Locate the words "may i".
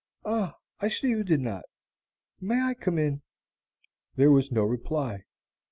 2.39-2.73